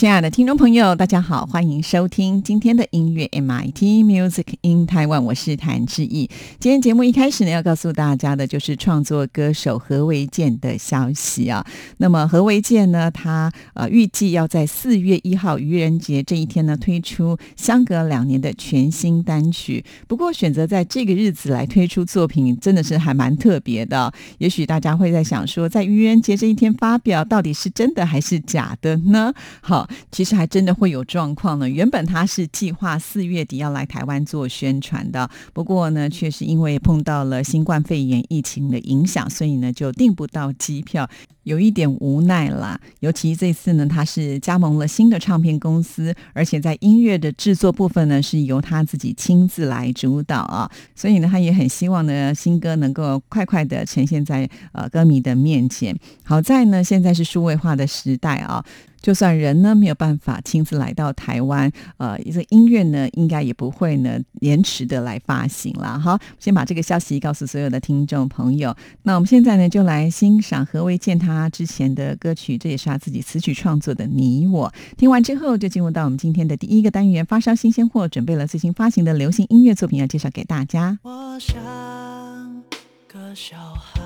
[0.00, 6.30] 亲爱的听众朋友，大家好，欢迎收听今天的音乐 MIT Music in Taiwan，我是谭志毅。
[6.58, 11.62] 今天节目一开始呢，要告诉大家的就是创作歌手何维健的消息啊。
[11.98, 19.84] 那么何维健呢，他呃预计要在四月一号愚人节这一天呢，推出相隔两年的全新单曲。
[20.08, 24.10] 不过选择在这个日子来推出作品，真的是还蛮特别的。
[24.38, 29.34] 也许大家会在想说，在愚人节这一天发表，到底是真的还是假的呢？
[29.60, 29.86] 好。
[30.10, 31.68] 其实还真的会有状况呢。
[31.68, 41.08] 原本他是计划四月底要来台湾做宣传的，不过呢，却是因为碰到了新冠肺炎疫情的影响，所以呢就订不到机票。
[41.44, 55.96] 有一点无奈啦，尤其这次呢，他是加盟了新的唱片公司，而且在音乐的制作部分呢，是由他自己亲自来主导啊，所以呢，他也很希望呢，新歌能够快快的呈现在呃歌迷的面前。
[56.22, 58.62] 好在呢，现在是数位化的时代啊。
[59.00, 65.98] 就算人呢没有办法亲自来到台湾，呃，这音乐呢应该也不会呢延迟的来发行了。
[65.98, 68.74] 好，先把这个消息告诉所有的听众朋友。
[69.02, 74.68] 那我们现在呢就来欣赏何为健他之前的歌曲，这也是他自己词曲创作的《你我》。
[74.96, 80.98] 听完之后，就进入到我们今天的第一个单元——发烧新鲜货，准备了最新发行的流行音乐作品要介绍给大家。
[81.02, 82.62] 我像
[83.08, 84.00] 个小孩，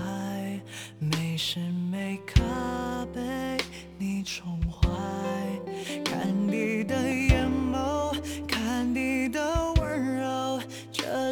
[0.98, 1.58] 没时
[1.90, 2.40] 没刻
[3.12, 3.20] 被
[3.98, 4.53] 你宠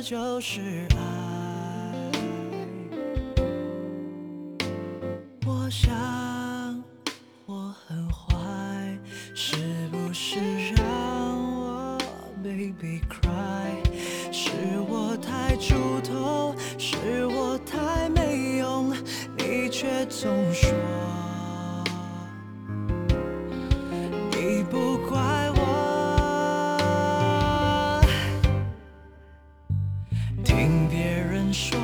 [0.03, 0.61] 就是
[0.97, 2.11] 爱。
[5.47, 6.85] 我想
[7.47, 8.35] 我很坏，
[9.33, 9.55] 是
[9.93, 10.41] 不是
[10.75, 10.85] 让
[11.55, 11.97] 我
[12.43, 13.71] baby cry？
[14.33, 14.51] 是
[14.89, 18.93] 我太猪头，是我太没用，
[19.39, 20.69] 你却总说
[30.45, 31.79] 听别人说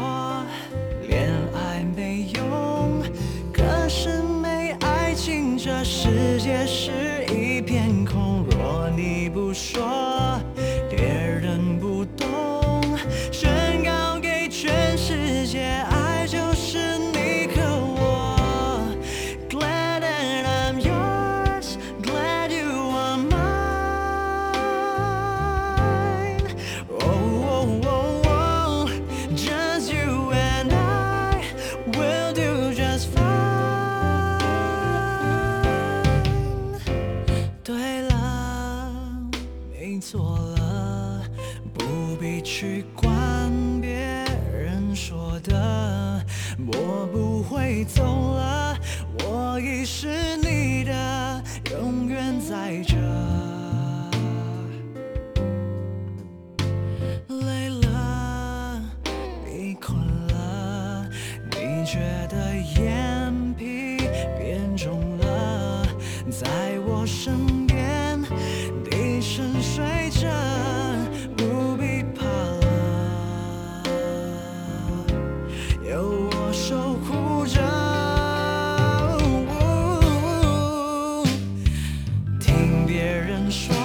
[83.49, 83.78] control.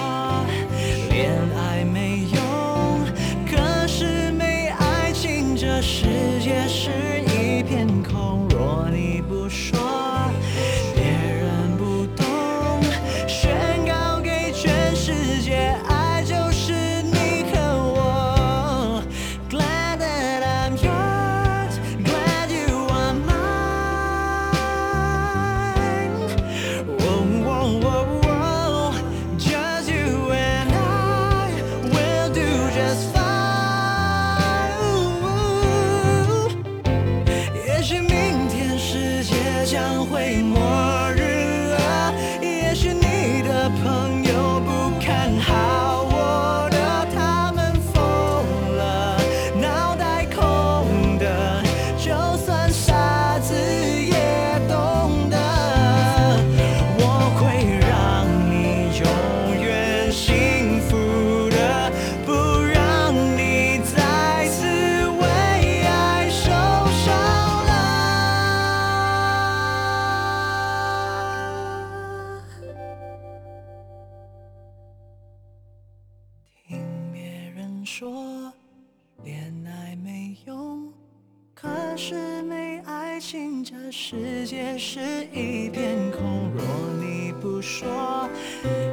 [83.14, 84.98] 爱情，这世界是
[85.32, 86.50] 一片空。
[86.52, 86.64] 若
[87.00, 88.28] 你不说，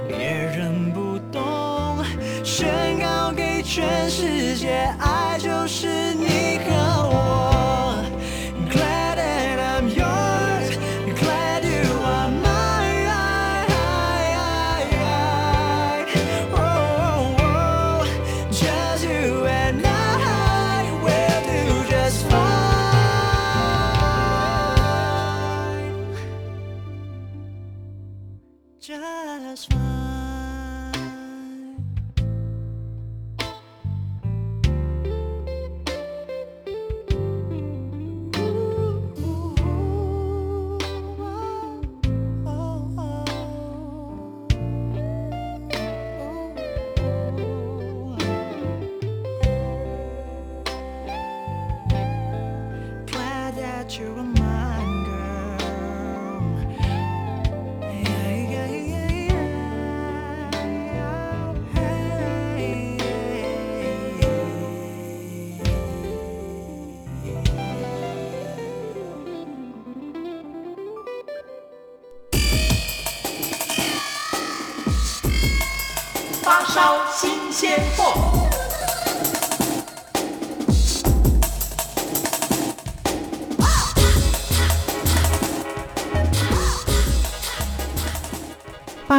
[0.07, 2.05] 别人不懂，
[2.43, 5.87] 宣告给全世界，爱就是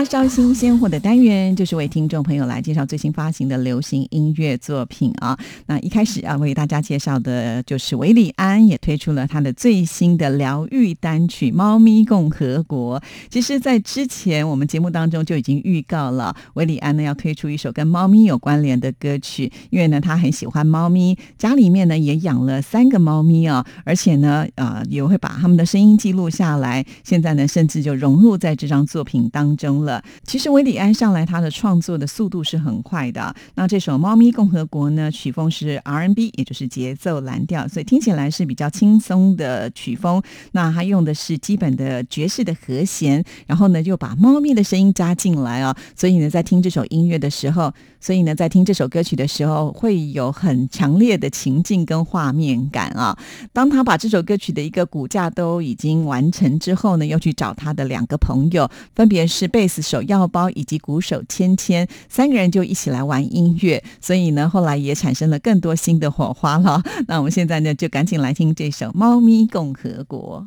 [0.04, 5.38] 烧新鲜货的单元，就是为听众朋友来介绍最新发行的流行音乐作品啊。
[5.66, 12.98] 那一开始要为大家介绍的就是韦礼安也推出了他的最新的疗愈单曲《猫咪共和国》。
[13.30, 29.91] 其实，在之前我们节目当中就已经预告了，韦礼安呢要推出一首跟猫咪有关联的歌曲，因为呢他很喜欢猫咪，家里面呢也养了三个猫咪哦，而且呢呃也会把他们的声音记录下来，现在呢甚至就融入在这张作品当中了。
[30.24, 40.22] 其实韦礼安上来他的创作的速度是很快的，那这首《猫咪共和国》呢曲风是 R&B，也就是节奏蓝调，所以听起来是比较轻松的曲风。
[40.52, 53.18] 那他用的是基本的爵士的和弦，然后呢就把猫咪的声音加进来哦，所以呢在听这首音乐的时候，所以呢在听这首歌曲的时候，会有很强烈的情境跟画面感啊。
[53.52, 66.82] 当他把这首歌曲的一个骨架都已经完成之后呢，又去找他的两个朋友，分别是贝斯手药包以及鼓手芊芊，三个人就一起来玩音乐，所以呢后来也产生了更多新的火花了。
[67.08, 70.46] 那我们现在呢就赶紧来听这首《猫咪共和国》。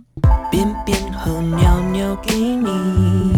[1.17, 3.34] 和尿尿给你，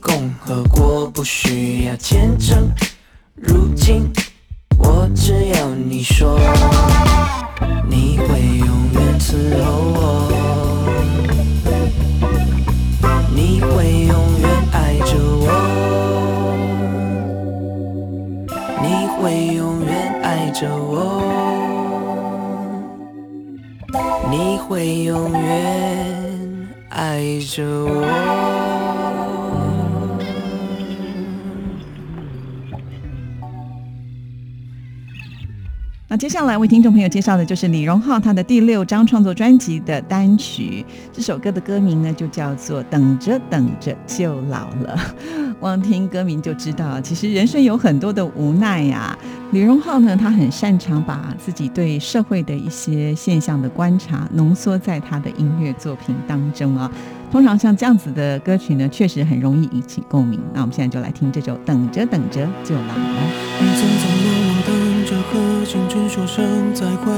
[0.00, 2.68] 共和国不需要见证。
[3.34, 4.10] 如今，
[4.78, 6.38] 我只要你说，
[7.88, 10.30] 你会永远伺候我，
[13.34, 15.46] 你会永远爱着我，
[18.82, 21.22] 你会永远爱着我，
[24.30, 28.63] 你会永远爱着我。
[36.14, 44.96] 那接下来为听众朋友介绍的就是李荣浩他的第六张创作专辑的单曲，这首歌的歌名呢就叫做《等着等着就老了》。
[45.58, 49.18] 光听歌名就知道，其实人生有很多的无奈呀。
[49.50, 56.88] 李荣浩呢，他很擅长把自己对社会的一些现象的观察浓缩在他的音乐作品当中啊。
[57.32, 60.38] 通常像这样子的歌曲呢，确实很容易引起共鸣。
[60.52, 62.94] 那我们现在就来听这首《等着等着就老了》。
[65.04, 67.12] 着和青春说声再会，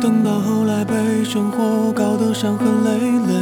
[0.00, 3.34] 等到后来被生活搞得伤痕累累，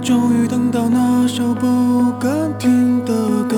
[0.00, 3.12] 终于等到那首不敢听的
[3.48, 3.56] 歌，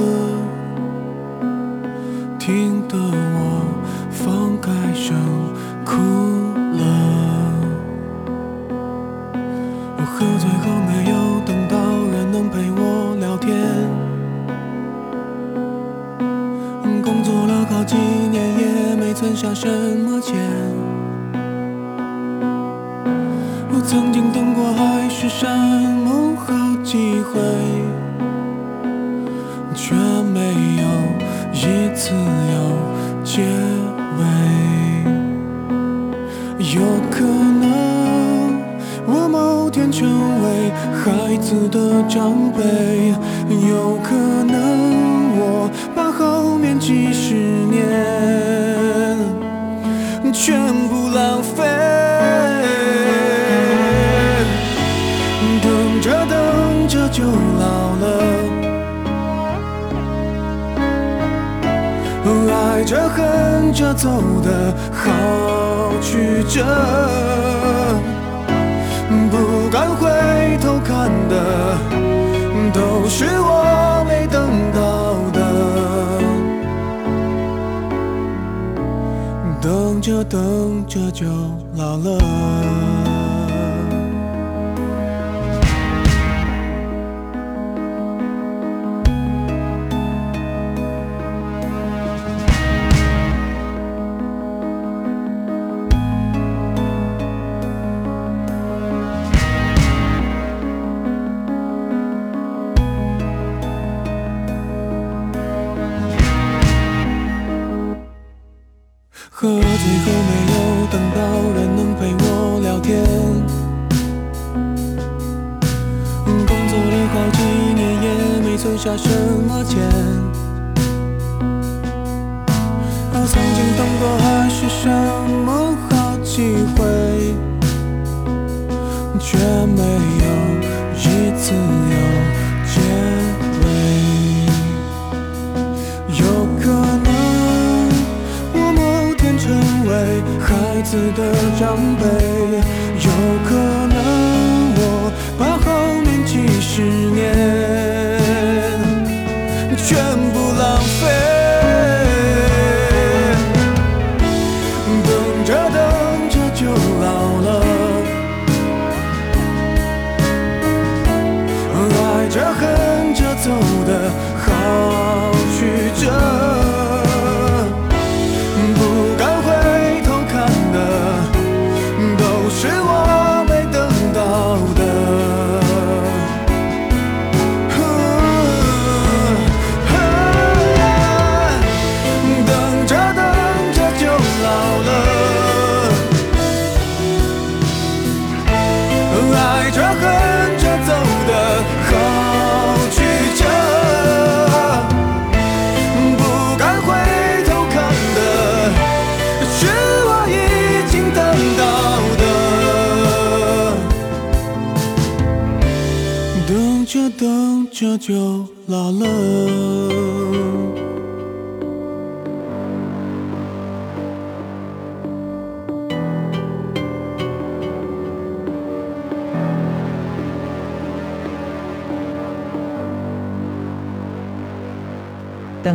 [19.41, 20.37] 下什么钱。
[23.73, 26.53] 我曾经等过海誓山盟好
[26.85, 27.41] 几回，
[29.75, 29.95] 却
[30.35, 30.41] 没
[30.77, 30.85] 有
[31.55, 32.13] 一次
[32.53, 32.55] 有
[33.25, 33.41] 结
[34.19, 34.21] 尾。
[36.75, 37.65] 有可能
[39.07, 40.07] 我某天成
[40.43, 40.71] 为
[41.03, 42.61] 孩子的长辈，
[43.67, 44.50] 有可能
[63.81, 64.11] 着走
[64.43, 65.11] 的好
[66.03, 66.63] 曲折，
[69.31, 71.79] 不敢回头看的
[72.75, 75.41] 都是我没等到的，
[79.63, 81.25] 等着等着就
[81.75, 83.10] 老了。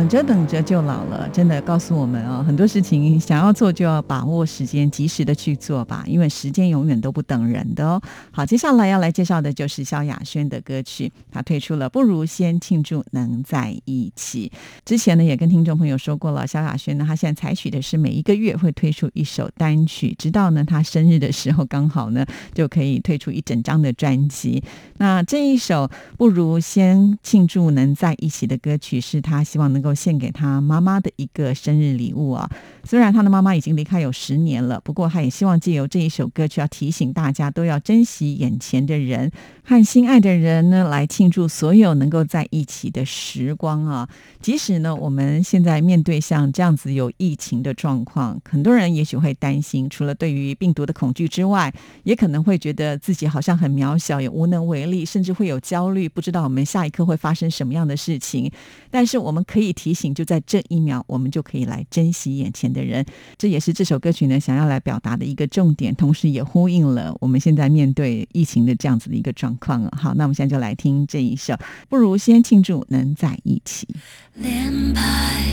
[0.06, 8.00] 等着等着就老了，真的告诉我们哦，很多事情想要做就要把握时间，及时的去做吧，因为时间永远都不等人的哦。
[8.30, 14.48] 好，接下来要来介绍的就是萧亚轩的歌曲，他推出了《不如先庆祝能在一起》。
[14.84, 24.62] 之前呢也跟听众朋友说过了，萧亚轩呢他现在采取的是每一个月会推出一首单曲，直到呢他生日的时候刚好呢就可以推出一整张的专辑。
[24.98, 29.66] 那这一首《不如先庆祝能在一起》的歌曲是他希望。
[29.66, 32.48] 能够献给他妈妈的一个生日礼物啊！
[32.84, 39.32] 虽然他的妈妈已经离开有十年了，不过他也希望借由这一首歌曲，要提醒大家都要珍惜眼前的人
[39.64, 44.08] 和心爱的人呢，来庆祝所有能够在一起的时光啊！
[44.40, 51.72] 即使呢，我们现在面对像这样子有疫情的状况，很多人也许会担心，除了对于病毒的恐惧之外，
[52.04, 58.50] 也可能会觉得自己好像很渺小，也无能为力，甚至会有焦虑，不知道我们下一刻会发生什么样的事情。
[58.96, 59.66] 但是我们可以。
[59.76, 63.04] 提醒就在这一秒，我们就可以来珍惜眼前的人。
[63.36, 69.98] 这也是这首歌曲呢想要来表达的一个重点，同时也呼应了我们现在面对疫情的这样子的一个状况啊。
[70.00, 71.54] 好，那我们现在就来听这一首，
[71.90, 73.86] 不如先庆祝能在一起。
[74.34, 75.44] 连拍，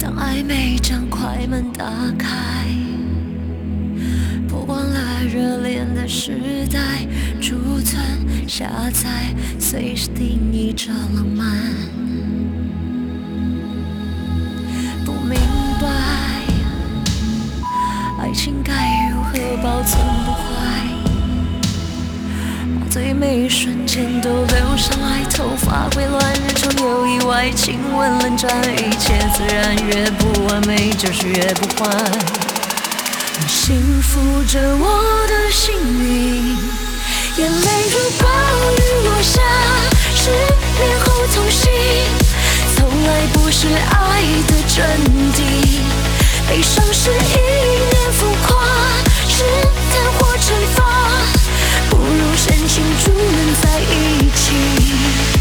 [0.00, 1.84] 当暧昧将快门打
[2.18, 2.66] 开，
[4.48, 4.87] 播光了
[5.18, 6.38] 在热恋的时
[6.72, 6.78] 代，
[7.40, 8.00] 储存
[8.46, 11.44] 下载，随时定义着浪漫。
[15.04, 15.36] 不明
[15.80, 15.88] 白
[18.20, 20.86] 爱情该如何保存不坏？
[22.78, 32.37] 把最美瞬间都留下来，头发会乱，日常有意外，亲吻冷战，一切自然，越不完美就是越不坏。
[33.46, 36.56] 幸福着我的幸运，
[37.36, 38.26] 眼泪如暴
[38.72, 39.40] 雨落下，
[40.14, 41.70] 失恋后痛心，
[42.76, 44.76] 从来不是爱的真
[45.34, 45.36] 谛。
[46.48, 48.64] 悲伤是一念浮夸，
[49.28, 49.44] 试
[49.92, 50.78] 探或惩罚，
[51.90, 55.37] 不如深情祝能在一起。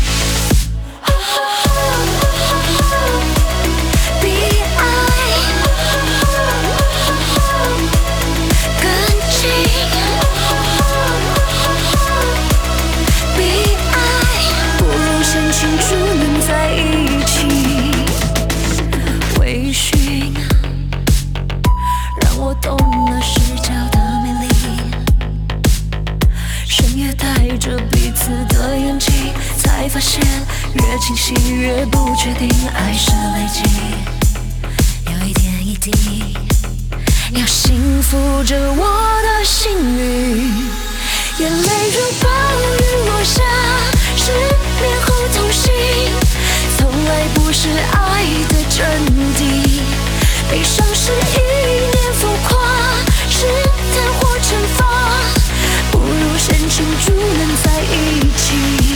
[29.98, 30.22] 发现
[30.76, 33.64] 越清晰越不确定，爱是累积，
[35.12, 36.38] 有一点一滴。
[37.32, 38.86] 要幸福着我
[39.24, 40.54] 的幸运，
[41.40, 43.42] 眼泪如暴雨落下，
[44.16, 44.32] 失
[44.80, 45.74] 眠后痛心，
[46.78, 48.86] 从来不是爱的真
[49.34, 49.82] 谛。
[50.52, 51.40] 悲伤是一
[51.92, 52.56] 念浮夸，
[53.32, 53.48] 试
[53.96, 54.86] 探或惩罚，
[55.92, 58.87] 不如先庆祝能在一起。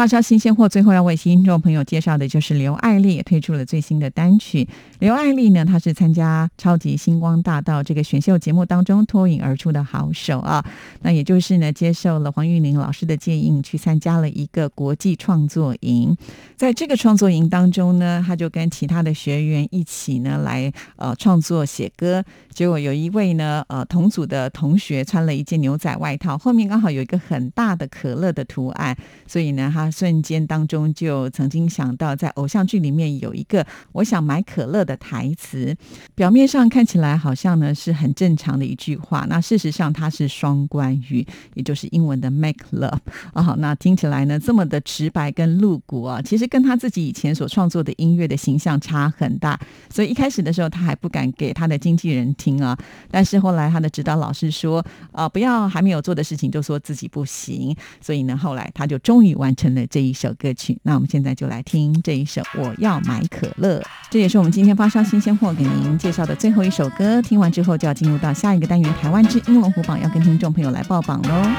[0.00, 4.66] 发烧新鲜货，最后要为听众朋友介绍的就是刘爱丽也推出了最新的单曲。
[4.98, 10.64] 刘爱丽呢，她是参加《超级星光大道》这个选秀节目当中脱颖而出的好手啊。
[11.02, 16.16] 那也就是呢，接受了黄玉玲老师的建议，去参加了一个国际创作营。
[16.56, 22.24] 在这个创作营当中呢，他就跟其他的学员一起呢来呃创作写歌。
[22.54, 28.96] 结果有一位呢呃同组的同学穿了一件牛仔外套，后面刚好有一个很大的可乐的图案。
[29.26, 35.76] 所以呢，他瞬间当中就曾经想到，在偶像剧里面有一个“我想买可乐”的台词。
[36.14, 41.24] 表面上看起来好像呢是很正常的一句话，那事实上它是双关语，
[41.54, 42.98] 也就是英文的 “make love”
[43.32, 43.54] 啊。
[43.58, 49.56] 那听起来呢这么的直白跟露骨啊，其实跟他自己以前所创作的音乐的形象差很大。
[49.88, 52.76] 所以一开始的时候，他还不敢给他的经纪人听啊。
[53.12, 59.20] 但是后来他的指导老师说：“啊，不要还没有做的事情就说自己不行。”所以呢，后来他就终。
[59.20, 63.78] 终于完成了这一首歌曲，那我们现在就来听这一首《我要买可乐》，
[64.10, 67.20] 这也是我们今天发烧新鲜货给您介绍的最后一首歌。
[67.22, 71.50] 听完之后就要进入到下一个单元——台湾之音龙虎榜，要跟听众朋友来报榜喽。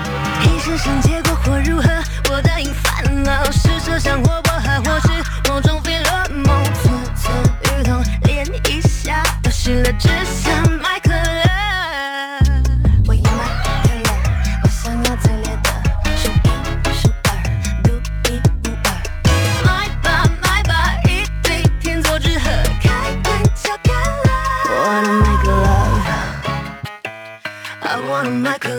[28.51, 28.77] 那个。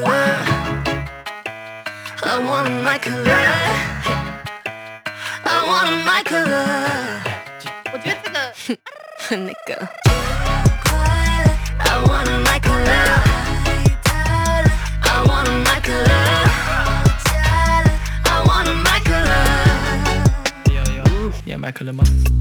[21.46, 22.04] 要买可乐吗？
[22.04, 22.41] 那是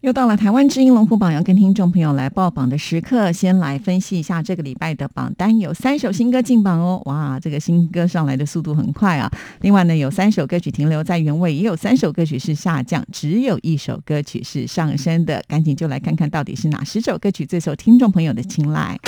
[0.00, 9.30] 又到了台湾之音龙虎榜要跟听众朋友来报榜的时刻，先来分析一下这个礼拜的榜单，有三首新歌进榜哦，哇，这个新歌上来的速度很快啊！
[9.60, 18.98] 另外呢，有三首歌曲停留在原位，也有三首歌曲是下降，只有一首歌曲是上升的，赶紧就来看看到底是哪十首歌曲最受听众朋友的青睐。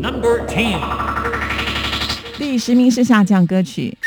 [0.00, 0.78] Number Ten，
[2.38, 3.98] 第十名是下降歌曲。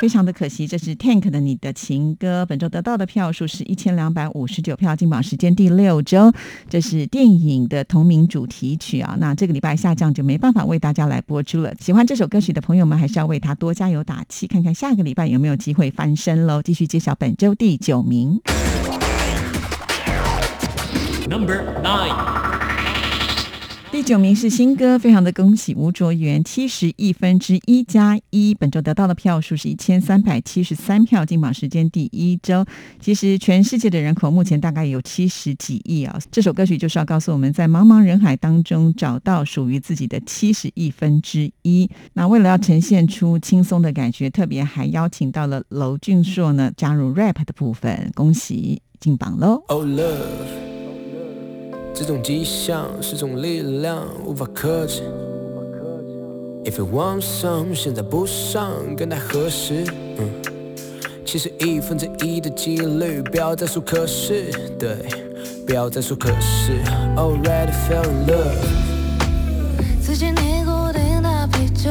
[0.00, 6.32] 非常的可惜，这是 Tank 的《你的情歌》，本周得到的票数是一千两百五十九票，进榜时间第六周。
[6.70, 11.74] 这是电影的同名主题曲啊，那这个礼拜下降就没办法为大家来播出了。
[11.78, 16.62] 喜欢这首歌曲的朋友们，还是要为他多加油打气，看看下个礼拜有没有机会翻身喽。
[16.62, 18.40] 继续揭晓本周第九名。
[21.28, 22.49] Number Nine，
[23.92, 32.64] 第九名是新歌，非常的恭喜吴卓源，七十亿分之一加一，本周得到的票数是一千三百七十三票，进榜时间第一周。
[33.00, 41.90] 其实全世界的人口目前大概有七十几亿啊，这首歌曲就是要告诉我们在茫茫人海当中找到属于自己的七十亿分之一。
[42.12, 50.59] 那为了要呈现出轻松的感觉，特别还邀请到了娄俊硕呢加入 rap 的部分，恭喜进榜喽！Oh love。
[52.00, 55.02] 这种迹象是种力量，无法克制。
[56.64, 59.84] If you want some，现在不上更待何时？
[60.16, 60.30] 嗯，
[61.26, 64.96] 其实一分之一的几率，不要再说可是，对，
[65.66, 66.72] 不要再说可是。
[67.16, 68.56] Already fell in love。
[70.00, 71.90] 自己尼古丁的啤酒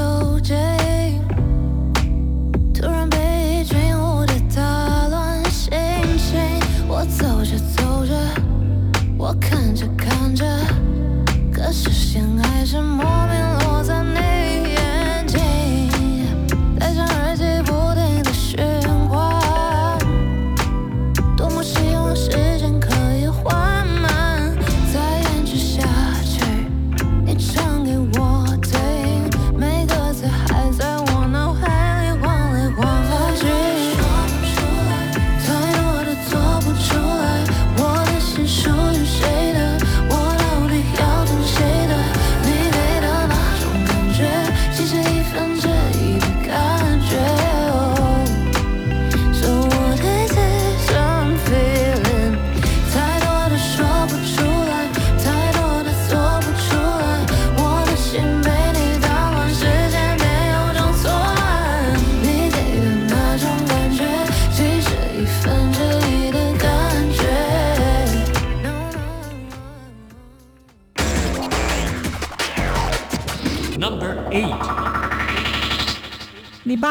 [12.70, 13.39] 线还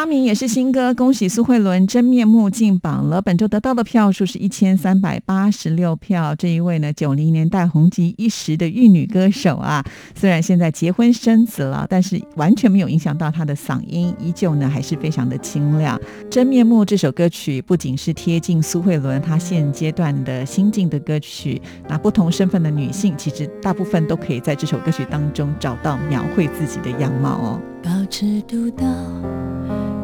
[0.09, 3.21] 名也是新歌，恭喜苏慧伦真面目进榜了。
[3.21, 6.35] 本周得到的票数是一千三百八十六票。
[6.35, 16.01] 这一位呢，九零年代红极一时的玉女歌手啊，虽然现在结婚生子了，但是完全没有影响到她的嗓音，依旧呢还是非常的清亮。
[16.31, 27.61] 真面目这首歌曲不仅是贴近苏慧伦她现阶段的心境的歌曲，那不同身份的女性其实大部分都可以在这首歌曲当中找到描绘自己的样貌哦。
[27.89, 28.85] 保持独到，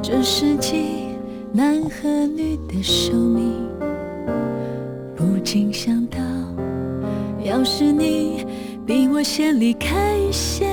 [0.01, 1.17] 这世纪
[1.53, 3.53] 男和女的寿命，
[5.15, 6.19] 不禁想到，
[7.45, 8.47] 要是你
[8.87, 10.65] 比我先离开一些，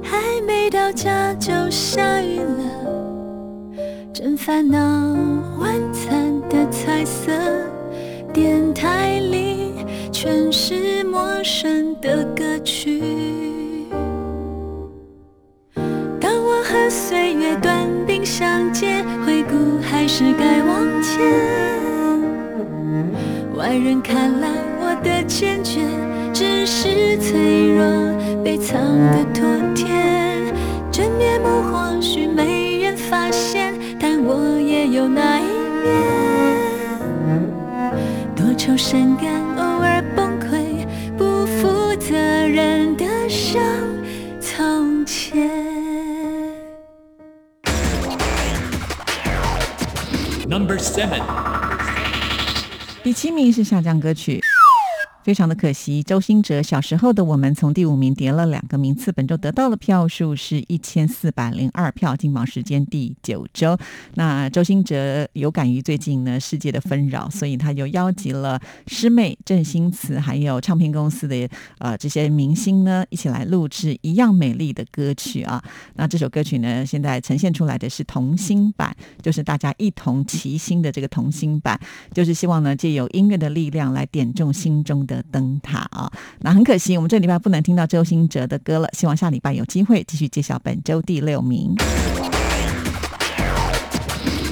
[0.00, 3.74] 还没到家就下雨了，
[4.12, 4.78] 真烦恼。
[5.58, 7.32] 晚餐的彩色，
[8.32, 9.72] 电台里
[10.12, 13.33] 全是陌生的歌曲。
[38.94, 40.86] 善感，偶尔崩溃，
[41.18, 43.60] 不负责任的像
[44.40, 45.50] 从前。
[50.46, 51.20] Number Seven，
[53.02, 54.43] 第七名是下降歌曲。
[55.24, 63.74] 非常的可惜，周兴哲小时候的我们从第五名跌了两个名次，本周得到的票数是一千四百零二票，金榜时间第九周。
[64.16, 75.64] 那周兴哲有感于最近呢世界的纷扰，所以他又邀集了师妹郑欣慈，还有唱片公司的呃这些明星呢，一起来录制一样美丽的歌曲啊。
[75.94, 81.80] 那这首歌曲呢，现在呈现出来的是童心版，就是大家一同齐心的这个童心版，
[82.12, 85.13] 就是希望呢借由音乐的力量来点中心中的。
[85.14, 88.88] 的灯塔啊，那很可惜，我们这礼拜不能听到周星哲的歌了。
[88.92, 91.74] 希望下礼拜有机会继续揭晓本周第六名。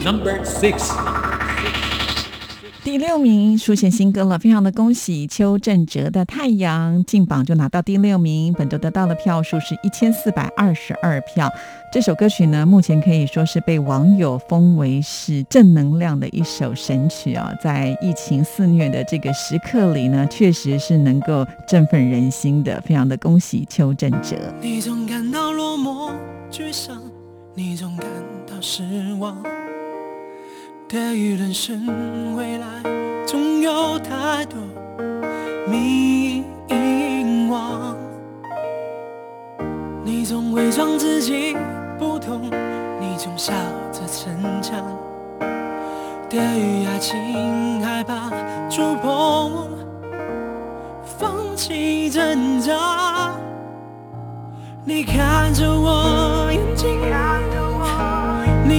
[0.05, 0.93] Number six，
[2.85, 11.49] 第六名出现新歌了，非常的恭喜邱振哲的《太阳》进榜就拿到第六名，本周得到的票数是一千四百二十二票。
[11.93, 17.53] 这首歌曲呢，目前可以说是被网友封为是正能量的一首神曲啊！
[17.63, 22.81] 在疫情肆虐的这个时刻里呢，确实是能够振奋人心的。
[22.81, 24.37] 非常的恭喜邱振哲。
[24.61, 26.11] 你总感到落寞、
[26.51, 27.01] 沮丧，
[27.55, 28.09] 你总感
[28.45, 28.83] 到失
[29.21, 29.41] 望。
[30.93, 32.67] 对于人生未来，
[33.27, 34.59] 总有太多
[35.67, 37.97] 迷惘。
[40.05, 41.57] 你总伪装自己。
[41.99, 42.43] 不同，
[43.01, 43.55] 你总笑
[43.91, 44.85] 着逞强。
[46.29, 48.29] 对于爱情害怕
[48.69, 49.71] 触碰，
[51.03, 53.33] 放弃挣扎。
[54.85, 57.01] 你看着我眼睛，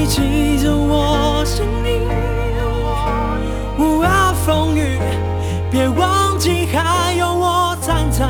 [0.05, 2.01] 记着我声音。
[3.77, 4.09] 无论
[4.45, 4.99] 风雨，
[5.71, 8.25] 别忘记还有我站在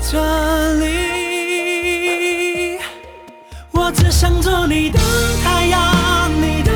[0.00, 0.84] 这里。
[3.70, 4.98] 我只想做你的
[5.42, 6.72] 太阳，你的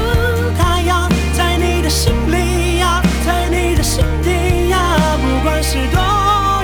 [0.58, 4.78] 太阳，在你的心里呀，在你的心底呀，
[5.22, 5.98] 不管是多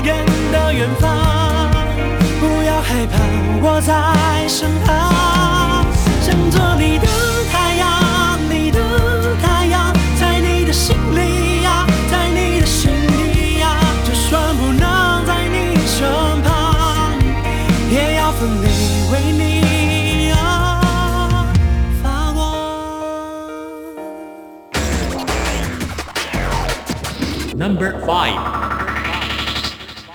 [0.04, 0.14] 远
[0.52, 1.08] 的远方，
[2.40, 3.14] 不要害怕，
[3.62, 3.92] 我在
[4.46, 4.83] 身旁，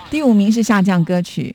[0.09, 1.53] 第五名是下降歌曲，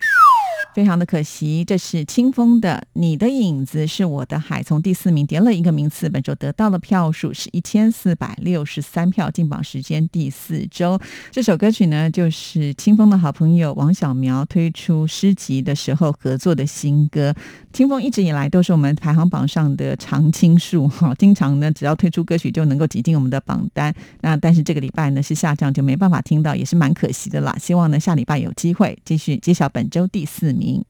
[0.74, 1.64] 非常的可惜。
[1.64, 11.00] 这是清风的《你的影子是我的海》，从第四名跌了一个名次，本周得到的票数是一千四百六十三票，进榜时间第四周。
[11.32, 17.34] 这首歌曲呢，就是清风的好朋友王小苗推出诗集的时候合作的新歌。
[17.74, 23.92] 清风一直以来都是我们排行榜上的常青树 哈，经常呢只要推出歌曲就能够挤进我们的榜单。
[24.20, 27.52] 那但是这个礼拜呢是下降，就没办法听到，也是蛮可惜的啦。
[27.60, 30.84] 希望呢下礼拜有机会继续揭晓本周第四名。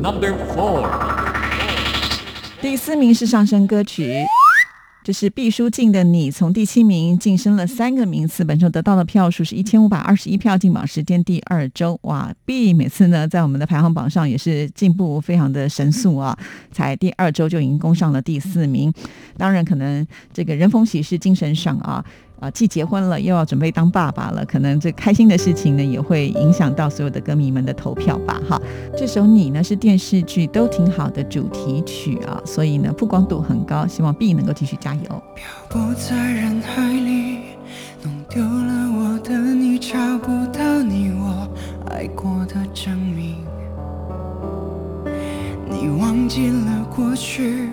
[0.00, 0.88] Number four，
[2.62, 4.24] 第四名是上升歌曲。
[5.08, 11.98] 这是毕书尽的你，从第七名晋升了三个名次，本周得到的票数是一千五百二十一票，进榜时间第二周。
[12.02, 16.38] 哇毕每次呢在我们的排行榜上也是进步非常的神速啊，
[16.70, 18.92] 才第二周就已经攻上了第四名。
[19.38, 22.04] 当然，可能这个人逢喜事精神爽啊。
[22.40, 28.40] 啊，既结婚了，又要准备当爸爸了，可能这开心的事情呢，也会影响到所有的歌迷们的投票吧。
[28.48, 28.60] 哈，
[28.96, 35.22] 这首你呢是电视剧都挺好的主题曲啊，所以呢曝光度很高，希望 B 能够继续加油。
[35.34, 37.38] 漂泊在人海里，
[38.02, 41.48] 弄丢了我的你，找不到你我
[41.90, 43.34] 爱过的证明，
[45.68, 47.68] 你忘记了过去。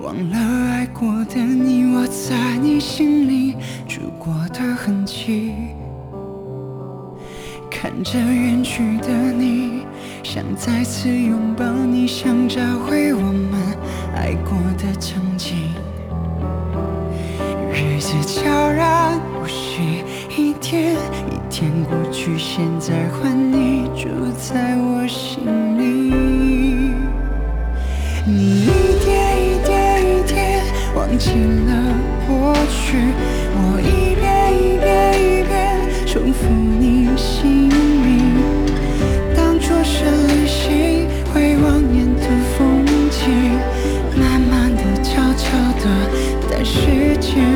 [0.00, 0.38] 忘了
[0.70, 3.56] 爱过的你，我在你心里
[3.88, 5.52] 住过的痕迹。
[7.68, 9.82] 看着远去的你，
[10.22, 13.60] 想再次拥抱你，想找回我们
[14.14, 15.56] 爱过的曾经。
[17.72, 20.04] 日子悄然无息，
[20.36, 25.44] 一天一天过去，现在换你住在我心
[25.76, 26.14] 里。
[28.24, 29.57] 你一点一。
[30.98, 31.94] 忘记了
[32.26, 32.98] 过去，
[33.54, 38.34] 我一遍一遍一遍重复你姓名，
[39.32, 42.26] 当作是旅行，回望沿途
[42.58, 43.30] 风景，
[44.18, 45.46] 慢慢的、悄悄
[45.78, 45.84] 的
[46.50, 47.46] 在时间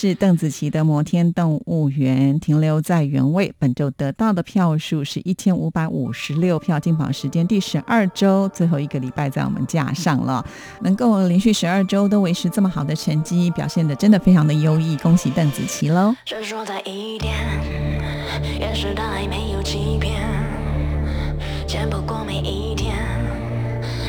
[0.00, 3.52] 是邓紫棋的《摩天动物园》，停留在原位。
[3.58, 10.46] 本周得到的票数是一千五百五十六票，进榜时间第十二周，最后一个礼拜在我们架上了，
[10.82, 16.14] 能够连续十二周都维持这么好的成绩，表现的真的非常的优异，恭喜邓紫棋喽！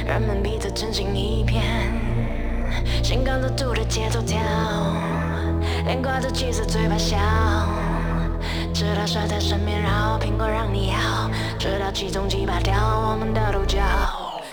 [0.05, 1.63] 人们彼此真心一片，
[3.03, 4.37] 心跟着度的节奏跳，
[5.85, 7.17] 脸挂着气色，嘴巴笑，
[8.73, 12.73] 直到甩在身边绕，苹果让你咬，直到其中击败掉
[13.09, 13.79] 我们的独角。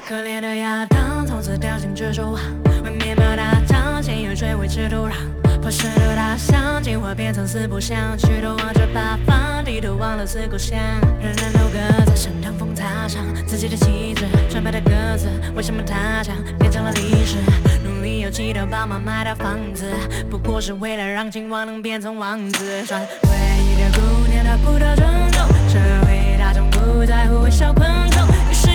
[0.06, 2.40] 可怜的亚当，从此掉进蜘蛛网，
[2.84, 3.60] 为面包打
[4.06, 5.14] 仗，先有水维持土壤。
[5.60, 10.78] 破石头大象，进化变成四不像，举头望着八方，低头忘了思故乡。
[11.20, 17.38] 人人都各在身上风擦伤自己的旗帜，纯白的鸽子，为什么它将变成了历史？
[17.82, 19.86] 努力又祈祷爸妈买套房子，
[20.30, 22.84] 不过是为了让青蛙能变成王子。
[22.86, 23.28] 穿唯
[23.64, 28.68] 一的姑娘，她不得尊重，社会大众不在乎微小昆虫，于是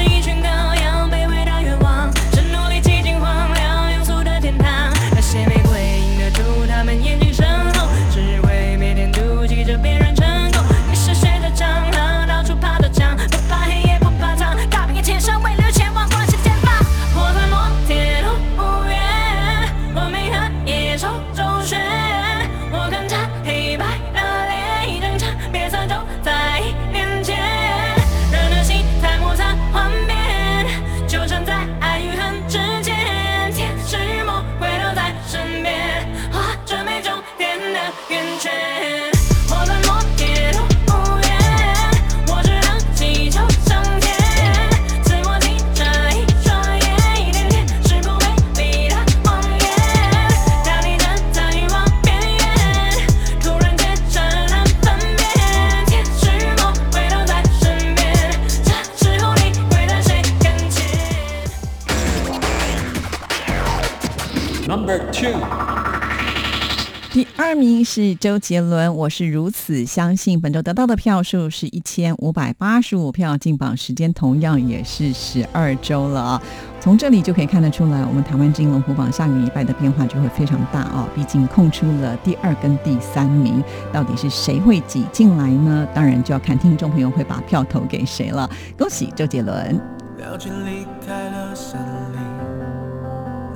[67.84, 70.39] 是周杰伦，我是如此相信。
[70.39, 76.41] 本周得到的票数是一千五百八十五票，进榜时间同样也是十二周了。
[76.79, 81.07] 从这里就可以看得出来，我们台湾金龙虎榜下个礼拜的变化就会非常大哦。
[81.15, 85.88] 毕竟空出了第二跟第三名，到底是谁会挤进来呢？
[85.93, 88.49] 当然就要看听众朋友会把票投给谁了。
[88.77, 89.79] 恭喜周杰伦！
[90.17, 91.79] 鸟群离开了森
[92.13, 92.21] 林，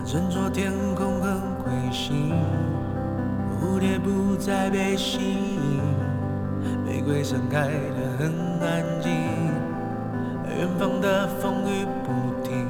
[0.05, 2.31] 斟酌天空很灰心，
[3.65, 5.81] 蝴蝶不再被吸引，
[6.85, 9.11] 玫瑰盛开得很安静，
[10.55, 12.11] 远方的风雨不
[12.47, 12.67] 停，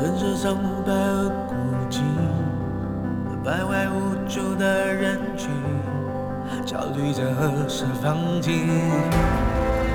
[0.00, 0.56] 人生苍
[0.86, 1.54] 白而孤
[1.90, 2.00] 寂，
[3.44, 5.50] 徘徊无助的人群，
[6.64, 8.66] 焦虑着何时放晴。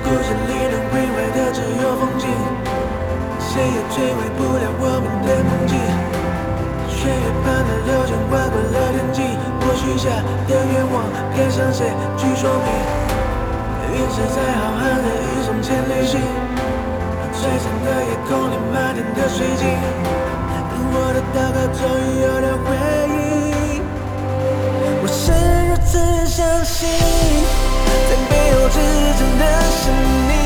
[0.04, 2.28] 故事里能毁坏的只有风景，
[3.40, 6.15] 谁也摧毁不了我们的梦境。
[7.06, 9.22] 岁月般的流转，划过了天际，
[9.62, 10.10] 我许下
[10.50, 11.06] 的愿望，
[11.38, 11.86] 该向谁
[12.18, 12.68] 去说明？
[13.94, 16.18] 陨石在浩瀚的宇宙间旅行，
[17.30, 19.70] 璀璨的夜空里满天的水晶，
[20.90, 22.74] 我的祷告终于有了回
[23.14, 23.86] 应。
[25.00, 25.30] 我是
[25.70, 26.90] 如此相信，
[28.08, 28.74] 在背后支
[29.16, 29.94] 撑的是
[30.26, 30.45] 你，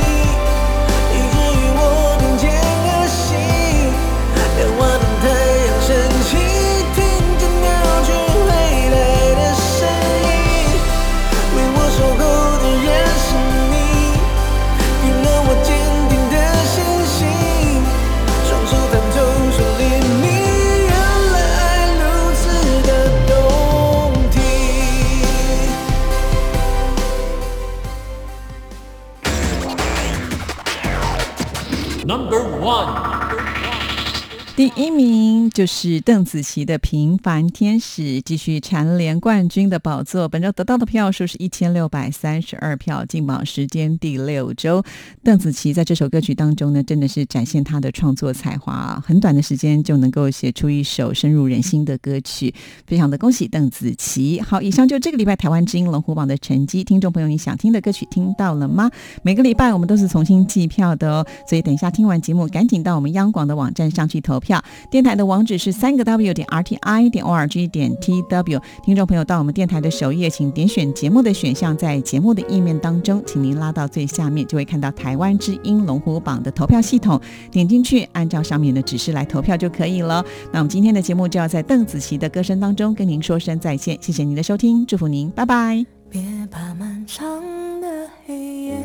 [35.61, 40.27] 就是邓紫棋的《平凡天使》，继续蝉联冠军的宝座。
[40.27, 44.83] 本周得到的票数是一千六百三十二票，进榜时间第六周。
[45.23, 52.55] 邓紫棋在这首歌曲当中呢，真的是展现她的创作才华啊，很短的时间就能够写出一首深入人心的歌曲，
[52.87, 54.41] 非常的恭喜邓紫棋。
[54.41, 56.83] 好，以上就这个礼拜台湾之音龙虎榜的成绩。
[56.83, 58.91] 听众朋友，你想听的歌曲听到了吗？
[59.23, 64.65] 每个礼拜我们都是重新计票的哦，所以等一下听完节目，赶紧到我们央广的网站上去投票。
[64.91, 68.61] 电台的网网址是三个 W 点 R T I 点 O R G 点 T W。
[68.85, 77.21] 听众朋友到我们电台的首页，请点选节目的选项，在节目的页面当中，请您拉到最下面，就会看到台湾之音龙虎榜的投票系统，
[77.51, 80.25] 点进去，按照上面的指示来投票就可以了。
[80.53, 85.85] 那我们今天的节目就要在邓紫棋的歌声当中跟您说声再见，谢谢您的收听，祝福您，拜拜。
[86.09, 87.43] 别怕漫长
[87.81, 88.77] 的黑夜，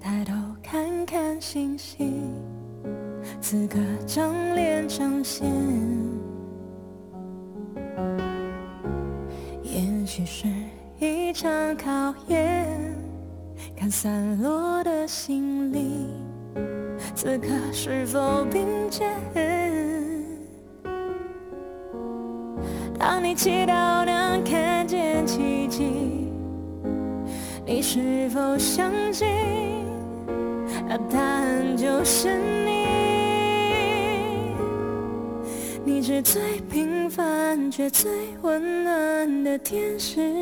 [0.00, 2.24] 抬头看看星星，
[3.50, 5.50] 此刻正脸彰显。
[9.62, 10.46] 也许是
[11.00, 12.66] 一场考验，
[13.74, 16.10] 看散落的心灵，
[17.14, 19.10] 此刻是否并肩？
[22.98, 26.28] 当你祈祷能看见奇迹，
[27.64, 29.26] 你是否相信？
[30.86, 32.28] 那答案就是
[36.10, 40.32] 是最平凡却最温暖的天使。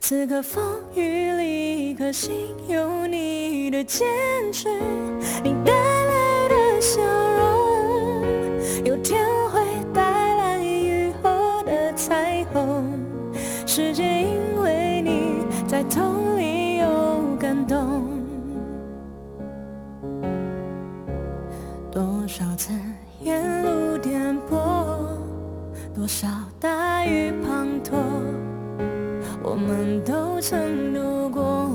[0.00, 0.64] 此刻风
[0.96, 4.04] 雨里，一颗心有你的坚
[4.52, 4.68] 持，
[5.44, 7.35] 你带来的笑容，
[26.66, 27.94] 大雨滂沱。
[29.40, 31.70] 我们都曾度过，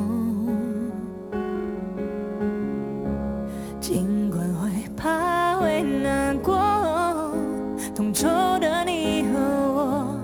[3.80, 6.60] 尽管会怕会难过，
[7.96, 8.28] 同桌
[8.60, 9.40] 的你和
[9.78, 10.18] 我，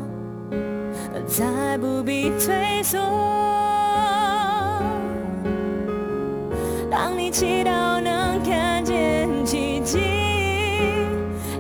[1.26, 3.00] 再不必退缩。
[6.92, 10.00] 当你祈祷能看见奇迹，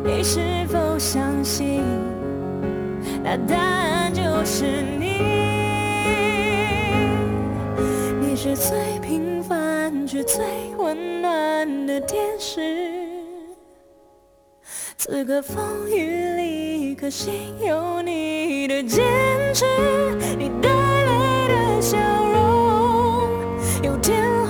[0.03, 1.81] 你是否相信？
[3.30, 4.63] 那答案就是
[4.97, 5.21] 你。
[8.21, 10.45] 你是最平凡却最
[10.78, 12.95] 温暖的天使，
[14.97, 15.57] 此刻风
[15.89, 19.03] 雨里，可心有你的坚
[19.53, 19.65] 持，
[20.38, 21.97] 你带来的笑
[22.32, 23.28] 容，
[23.84, 24.46] 有天。